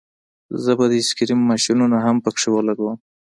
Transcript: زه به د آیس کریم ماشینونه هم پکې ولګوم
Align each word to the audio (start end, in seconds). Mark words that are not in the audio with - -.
زه 0.63 0.71
به 0.77 0.85
د 0.91 0.93
آیس 0.97 1.09
کریم 1.17 1.39
ماشینونه 1.49 1.97
هم 2.05 2.15
پکې 2.23 2.47
ولګوم 2.51 2.97